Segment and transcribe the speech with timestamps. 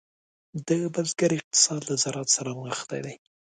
[0.67, 3.15] د بزګر اقتصاد له زراعت سره نغښتی دی.